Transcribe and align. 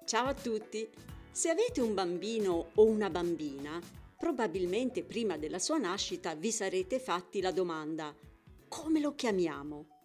Ciao 0.05 0.27
a 0.27 0.33
tutti! 0.35 0.87
Se 1.31 1.49
avete 1.49 1.81
un 1.81 1.95
bambino 1.95 2.69
o 2.75 2.85
una 2.85 3.09
bambina, 3.09 3.79
probabilmente 4.15 5.03
prima 5.03 5.35
della 5.35 5.57
sua 5.57 5.79
nascita 5.79 6.35
vi 6.35 6.51
sarete 6.51 6.99
fatti 6.99 7.41
la 7.41 7.51
domanda 7.51 8.15
come 8.67 8.99
lo 8.99 9.15
chiamiamo? 9.15 10.00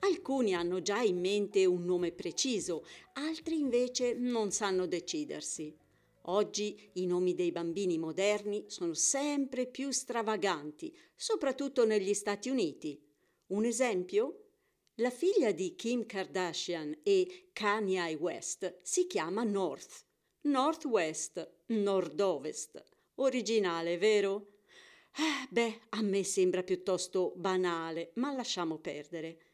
Alcuni 0.00 0.54
hanno 0.54 0.80
già 0.80 1.00
in 1.00 1.18
mente 1.18 1.64
un 1.66 1.84
nome 1.84 2.12
preciso, 2.12 2.84
altri 3.14 3.58
invece 3.58 4.14
non 4.14 4.50
sanno 4.52 4.86
decidersi. 4.86 5.76
Oggi 6.22 6.90
i 6.94 7.06
nomi 7.06 7.34
dei 7.34 7.50
bambini 7.52 7.98
moderni 7.98 8.64
sono 8.68 8.94
sempre 8.94 9.66
più 9.66 9.90
stravaganti, 9.90 10.94
soprattutto 11.16 11.86
negli 11.86 12.14
Stati 12.14 12.50
Uniti. 12.50 13.00
Un 13.48 13.64
esempio? 13.64 14.42
La 14.96 15.10
figlia 15.10 15.52
di 15.52 15.74
Kim 15.74 16.06
Kardashian 16.06 16.98
e 17.02 17.50
Kanye 17.52 18.14
West 18.14 18.80
si 18.82 19.06
chiama 19.06 19.42
North, 19.42 20.04
Northwest, 20.42 21.62
Nord-Ovest. 21.66 22.82
Originale, 23.16 23.96
vero? 23.96 24.58
Eh, 25.16 25.48
beh, 25.50 25.80
a 25.90 26.02
me 26.02 26.22
sembra 26.24 26.62
piuttosto 26.62 27.32
banale, 27.36 28.10
ma 28.14 28.32
lasciamo 28.32 28.78
perdere. 28.78 29.47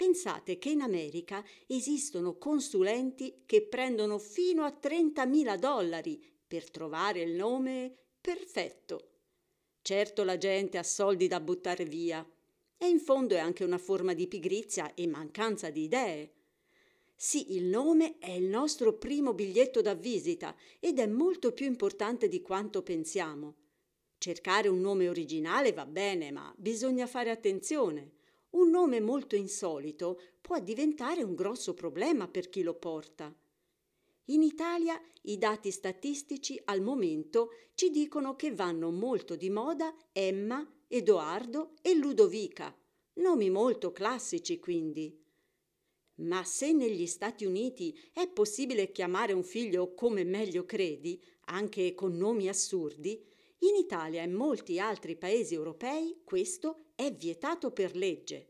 Pensate 0.00 0.56
che 0.56 0.70
in 0.70 0.80
America 0.80 1.44
esistono 1.66 2.38
consulenti 2.38 3.42
che 3.44 3.60
prendono 3.60 4.16
fino 4.16 4.64
a 4.64 4.74
30.000 4.82 5.58
dollari 5.58 6.18
per 6.48 6.70
trovare 6.70 7.20
il 7.20 7.32
nome 7.34 7.94
perfetto. 8.18 9.10
Certo 9.82 10.24
la 10.24 10.38
gente 10.38 10.78
ha 10.78 10.82
soldi 10.82 11.28
da 11.28 11.38
buttare 11.38 11.84
via 11.84 12.26
e 12.78 12.88
in 12.88 12.98
fondo 12.98 13.34
è 13.34 13.40
anche 13.40 13.62
una 13.62 13.76
forma 13.76 14.14
di 14.14 14.26
pigrizia 14.26 14.94
e 14.94 15.06
mancanza 15.06 15.68
di 15.68 15.82
idee. 15.82 16.32
Sì, 17.14 17.54
il 17.54 17.64
nome 17.64 18.16
è 18.18 18.30
il 18.30 18.46
nostro 18.46 18.94
primo 18.94 19.34
biglietto 19.34 19.82
da 19.82 19.92
visita 19.92 20.56
ed 20.78 20.98
è 20.98 21.06
molto 21.06 21.52
più 21.52 21.66
importante 21.66 22.26
di 22.26 22.40
quanto 22.40 22.82
pensiamo. 22.82 23.54
Cercare 24.16 24.68
un 24.68 24.80
nome 24.80 25.10
originale 25.10 25.74
va 25.74 25.84
bene, 25.84 26.30
ma 26.30 26.50
bisogna 26.56 27.06
fare 27.06 27.28
attenzione 27.28 28.12
un 28.50 28.70
nome 28.70 29.00
molto 29.00 29.36
insolito 29.36 30.20
può 30.40 30.58
diventare 30.58 31.22
un 31.22 31.34
grosso 31.34 31.74
problema 31.74 32.28
per 32.28 32.48
chi 32.48 32.62
lo 32.62 32.74
porta. 32.74 33.34
In 34.26 34.42
Italia 34.42 35.00
i 35.22 35.38
dati 35.38 35.70
statistici 35.70 36.60
al 36.64 36.80
momento 36.80 37.50
ci 37.74 37.90
dicono 37.90 38.36
che 38.36 38.52
vanno 38.52 38.90
molto 38.90 39.36
di 39.36 39.50
moda 39.50 39.94
Emma, 40.12 40.66
Edoardo 40.86 41.74
e 41.82 41.94
Ludovica, 41.94 42.76
nomi 43.14 43.50
molto 43.50 43.92
classici 43.92 44.58
quindi. 44.58 45.16
Ma 46.20 46.44
se 46.44 46.72
negli 46.72 47.06
Stati 47.06 47.44
Uniti 47.44 47.98
è 48.12 48.28
possibile 48.28 48.92
chiamare 48.92 49.32
un 49.32 49.42
figlio 49.42 49.94
come 49.94 50.22
meglio 50.24 50.64
credi, 50.64 51.20
anche 51.46 51.94
con 51.94 52.16
nomi 52.16 52.48
assurdi, 52.48 53.24
in 53.62 53.74
Italia 53.76 54.22
e 54.22 54.26
molti 54.26 54.78
altri 54.78 55.16
paesi 55.16 55.54
europei 55.54 56.22
questo 56.24 56.92
è 56.94 57.12
vietato 57.12 57.72
per 57.72 57.94
legge. 57.94 58.48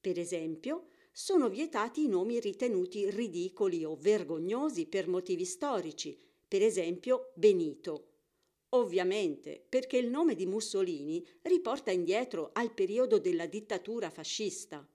Per 0.00 0.18
esempio, 0.18 0.86
sono 1.12 1.48
vietati 1.48 2.04
i 2.04 2.08
nomi 2.08 2.40
ritenuti 2.40 3.10
ridicoli 3.10 3.84
o 3.84 3.96
vergognosi 3.96 4.86
per 4.86 5.08
motivi 5.08 5.44
storici, 5.44 6.18
per 6.48 6.62
esempio 6.62 7.32
Benito. 7.34 8.12
Ovviamente, 8.70 9.64
perché 9.68 9.98
il 9.98 10.08
nome 10.08 10.34
di 10.34 10.46
Mussolini 10.46 11.24
riporta 11.42 11.90
indietro 11.90 12.50
al 12.54 12.72
periodo 12.72 13.18
della 13.18 13.46
dittatura 13.46 14.10
fascista. 14.10 14.86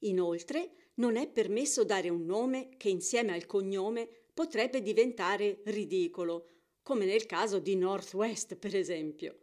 Inoltre, 0.00 0.90
non 0.94 1.16
è 1.16 1.28
permesso 1.28 1.82
dare 1.82 2.10
un 2.10 2.24
nome 2.24 2.76
che 2.76 2.90
insieme 2.90 3.32
al 3.32 3.46
cognome 3.46 4.08
potrebbe 4.32 4.82
diventare 4.82 5.62
ridicolo, 5.64 6.46
come 6.84 7.06
nel 7.06 7.24
caso 7.24 7.58
di 7.58 7.74
Northwest, 7.76 8.56
per 8.56 8.76
esempio. 8.76 9.38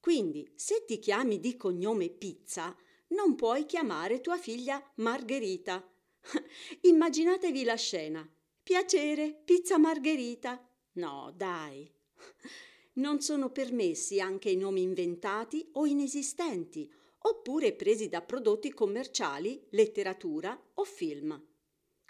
Quindi, 0.00 0.52
se 0.56 0.84
ti 0.84 0.98
chiami 0.98 1.38
di 1.38 1.56
cognome 1.56 2.10
Pizza, 2.10 2.76
non 3.08 3.36
puoi 3.36 3.64
chiamare 3.64 4.20
tua 4.20 4.36
figlia 4.36 4.82
Margherita. 4.96 5.88
Immaginatevi 6.82 7.62
la 7.62 7.76
scena. 7.76 8.28
Piacere, 8.62 9.40
pizza 9.44 9.78
Margherita. 9.78 10.68
No, 10.94 11.32
dai. 11.34 11.90
Non 12.96 13.20
sono 13.20 13.50
permessi 13.50 14.20
anche 14.20 14.50
i 14.50 14.56
nomi 14.56 14.82
inventati 14.82 15.68
o 15.72 15.84
inesistenti, 15.84 16.88
oppure 17.22 17.72
presi 17.72 18.08
da 18.08 18.22
prodotti 18.22 18.72
commerciali, 18.72 19.66
letteratura 19.70 20.56
o 20.74 20.84
film. 20.84 21.44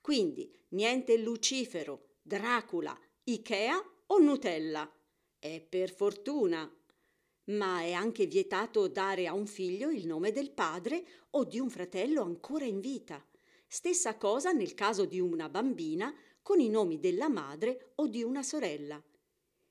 Quindi 0.03 0.55
niente 0.71 1.17
Lucifero, 1.17 2.17
Dracula, 2.21 2.95
Ikea 3.25 3.94
o 4.07 4.19
Nutella. 4.19 4.91
E 5.39 5.61
per 5.61 5.91
fortuna. 5.93 6.71
Ma 7.47 7.81
è 7.81 7.93
anche 7.93 8.27
vietato 8.27 8.89
dare 8.89 9.27
a 9.27 9.35
un 9.35 9.47
figlio 9.47 9.91
il 9.91 10.07
nome 10.07 10.33
del 10.33 10.51
padre 10.51 11.05
o 11.31 11.45
di 11.45 11.59
un 11.59 11.69
fratello 11.69 12.23
ancora 12.23 12.65
in 12.65 12.81
vita. 12.81 13.23
Stessa 13.67 14.17
cosa 14.17 14.53
nel 14.53 14.75
caso 14.75 15.05
di 15.05 15.21
una 15.21 15.49
bambina 15.49 16.15
con 16.41 16.61
i 16.61 16.69
nomi 16.69 16.99
della 16.99 17.29
madre 17.29 17.93
o 17.97 18.07
di 18.07 18.23
una 18.23 18.43
sorella. 18.43 19.03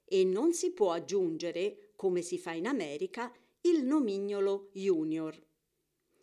E 0.03 0.23
non 0.23 0.53
si 0.53 0.71
può 0.71 0.91
aggiungere, 0.91 1.94
come 1.95 2.21
si 2.21 2.38
fa 2.38 2.51
in 2.51 2.67
America, 2.67 3.33
il 3.61 3.83
nomignolo 3.83 4.69
junior. 4.73 5.41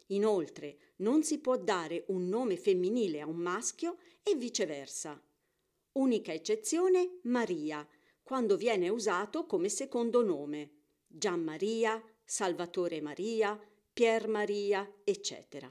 Inoltre, 0.09 0.94
non 0.97 1.22
si 1.22 1.38
può 1.38 1.56
dare 1.56 2.04
un 2.09 2.28
nome 2.28 2.56
femminile 2.56 3.21
a 3.21 3.27
un 3.27 3.37
maschio 3.37 3.97
e 4.22 4.34
viceversa. 4.34 5.21
Unica 5.92 6.32
eccezione 6.32 7.21
Maria, 7.22 7.87
quando 8.31 8.57
viene 8.57 8.89
usato 8.89 9.45
come 9.45 9.69
secondo 9.69 10.23
nome, 10.23 10.71
Gian 11.09 11.43
Maria, 11.43 12.01
Salvatore 12.23 13.01
Maria, 13.01 13.59
Pier 13.93 14.29
Maria, 14.29 14.89
eccetera. 15.03 15.69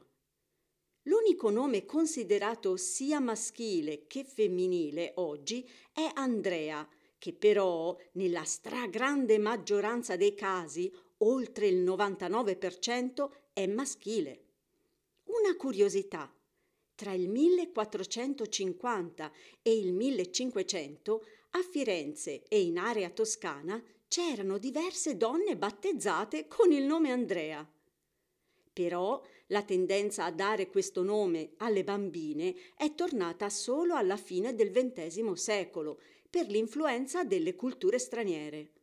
L'unico 1.04 1.52
nome 1.52 1.86
considerato 1.86 2.76
sia 2.76 3.22
maschile 3.22 4.08
che 4.08 4.26
femminile 4.26 5.14
oggi 5.16 5.66
è 5.94 6.12
Andrea, 6.16 6.86
che 7.18 7.32
però 7.32 7.96
nella 8.16 8.44
stragrande 8.44 9.38
maggioranza 9.38 10.18
dei 10.18 10.34
casi, 10.34 10.94
oltre 11.20 11.68
il 11.68 11.82
99%, 11.82 13.30
è 13.54 13.68
maschile. 13.68 14.44
Una 15.28 15.56
curiosità. 15.56 16.30
Tra 16.94 17.14
il 17.14 17.30
1450 17.30 19.32
e 19.62 19.78
il 19.78 19.94
1500 19.94 21.24
a 21.52 21.62
Firenze 21.64 22.44
e 22.48 22.62
in 22.62 22.78
area 22.78 23.10
toscana 23.10 23.82
c'erano 24.08 24.58
diverse 24.58 25.18
donne 25.18 25.58
battezzate 25.58 26.48
con 26.48 26.72
il 26.72 26.84
nome 26.84 27.12
Andrea. 27.12 27.68
Però 28.72 29.22
la 29.48 29.64
tendenza 29.64 30.26
a 30.26 30.32
dare 30.32 30.70
questo 30.70 31.04
nome 31.04 31.54
alle 31.58 31.84
bambine 31.84 32.56
è 32.78 32.94
tornata 32.94 33.50
solo 33.50 33.96
alla 33.96 34.18
fine 34.18 34.54
del 34.54 34.72
XX 34.72 35.32
secolo 35.32 36.00
per 36.30 36.48
l'influenza 36.48 37.24
delle 37.24 37.56
culture 37.56 37.98
straniere. 37.98 38.74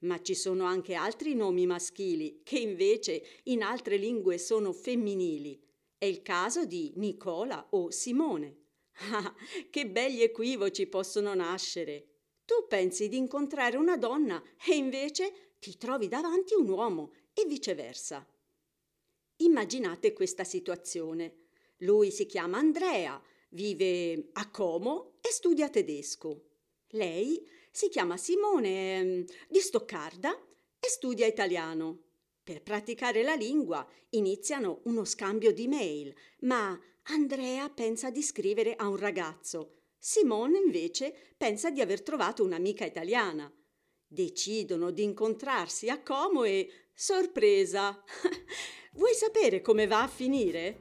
Ma 0.00 0.20
ci 0.20 0.34
sono 0.34 0.64
anche 0.64 0.94
altri 0.94 1.34
nomi 1.34 1.66
maschili 1.66 2.42
che 2.42 2.58
invece 2.58 3.22
in 3.44 3.62
altre 3.62 3.96
lingue 3.96 4.36
sono 4.36 4.72
femminili. 4.72 5.58
È 5.96 6.04
il 6.04 6.20
caso 6.20 6.66
di 6.66 6.92
Nicola 6.96 7.68
o 7.70 7.90
Simone. 7.90 8.65
Che 9.70 9.86
belli 9.86 10.22
equivoci 10.22 10.86
possono 10.86 11.34
nascere! 11.34 12.06
Tu 12.44 12.66
pensi 12.68 13.08
di 13.08 13.16
incontrare 13.16 13.76
una 13.76 13.96
donna 13.96 14.42
e 14.64 14.76
invece 14.76 15.54
ti 15.58 15.76
trovi 15.76 16.06
davanti 16.06 16.54
un 16.54 16.68
uomo 16.68 17.12
e 17.34 17.44
viceversa. 17.44 18.26
Immaginate 19.38 20.12
questa 20.12 20.44
situazione. 20.44 21.46
Lui 21.78 22.10
si 22.10 22.24
chiama 22.24 22.58
Andrea, 22.58 23.20
vive 23.50 24.28
a 24.34 24.48
Como 24.50 25.18
e 25.20 25.30
studia 25.30 25.68
tedesco. 25.68 26.44
Lei 26.90 27.44
si 27.70 27.88
chiama 27.88 28.16
Simone 28.16 28.98
ehm, 28.98 29.24
di 29.48 29.58
Stoccarda 29.58 30.32
e 30.78 30.88
studia 30.88 31.26
italiano. 31.26 32.04
Per 32.42 32.62
praticare 32.62 33.22
la 33.24 33.34
lingua 33.34 33.86
iniziano 34.10 34.80
uno 34.84 35.04
scambio 35.04 35.52
di 35.52 35.66
mail, 35.66 36.14
ma 36.40 36.80
Andrea 37.08 37.68
pensa 37.68 38.10
di 38.10 38.20
scrivere 38.20 38.74
a 38.74 38.88
un 38.88 38.96
ragazzo. 38.96 39.82
Simone 39.96 40.58
invece 40.58 41.14
pensa 41.36 41.70
di 41.70 41.80
aver 41.80 42.02
trovato 42.02 42.42
un'amica 42.42 42.84
italiana. 42.84 43.52
Decidono 44.04 44.90
di 44.90 45.04
incontrarsi 45.04 45.88
a 45.88 46.02
Como 46.02 46.42
e 46.42 46.68
sorpresa! 46.92 48.02
Vuoi 48.94 49.14
sapere 49.14 49.60
come 49.60 49.86
va 49.86 50.02
a 50.02 50.08
finire? 50.08 50.80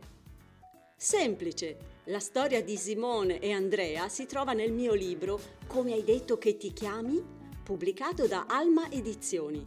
Semplice. 0.97 1.93
La 2.05 2.19
storia 2.19 2.63
di 2.63 2.77
Simone 2.77 3.39
e 3.39 3.51
Andrea 3.51 4.09
si 4.09 4.25
trova 4.25 4.53
nel 4.53 4.71
mio 4.71 4.93
libro 4.93 5.39
Come 5.67 5.93
hai 5.93 6.03
detto 6.03 6.37
che 6.39 6.57
ti 6.57 6.73
chiami? 6.73 7.23
pubblicato 7.63 8.27
da 8.27 8.45
Alma 8.47 8.91
Edizioni. 8.91 9.63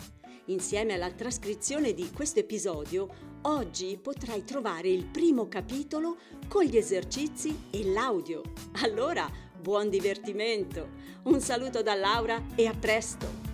Insieme 0.46 0.94
alla 0.94 1.10
trascrizione 1.10 1.94
di 1.94 2.10
questo 2.10 2.38
episodio, 2.38 3.27
oggi 3.42 3.98
potrai 4.00 4.44
trovare 4.44 4.88
il 4.88 5.04
primo 5.04 5.48
capitolo 5.48 6.16
con 6.48 6.64
gli 6.64 6.76
esercizi 6.76 7.68
e 7.70 7.84
l'audio. 7.90 8.42
Allora, 8.82 9.30
buon 9.60 9.88
divertimento! 9.88 10.88
Un 11.24 11.40
saluto 11.40 11.82
da 11.82 11.94
Laura 11.94 12.42
e 12.54 12.66
a 12.66 12.74
presto! 12.74 13.47